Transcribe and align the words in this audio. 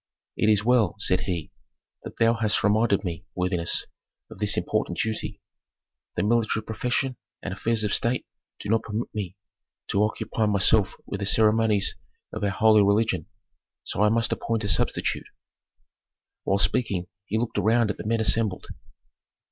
"It 0.35 0.49
is 0.49 0.65
well," 0.65 0.95
said 0.97 1.19
he, 1.25 1.51
"that 2.03 2.17
thou 2.17 2.33
hast 2.33 2.63
reminded 2.63 3.03
me, 3.03 3.23
worthiness, 3.35 3.85
of 4.31 4.39
this 4.39 4.57
important 4.57 4.97
duty. 4.97 5.43
The 6.15 6.23
military 6.23 6.63
profession 6.63 7.17
and 7.43 7.53
affairs 7.53 7.83
of 7.83 7.93
state 7.93 8.25
do 8.59 8.67
not 8.69 8.81
permit 8.81 9.13
me 9.13 9.35
to 9.89 10.01
occupy 10.03 10.47
myself 10.47 10.95
with 11.05 11.19
the 11.19 11.27
ceremonies 11.27 11.93
of 12.33 12.43
our 12.43 12.49
holy 12.49 12.81
religion, 12.81 13.27
so 13.83 14.01
I 14.01 14.09
must 14.09 14.31
appoint 14.31 14.63
a 14.63 14.69
substitute." 14.69 15.27
While 16.45 16.57
speaking 16.57 17.05
he 17.27 17.37
looked 17.37 17.59
around 17.59 17.91
at 17.91 17.97
the 17.97 18.07
men 18.07 18.21
assembled. 18.21 18.65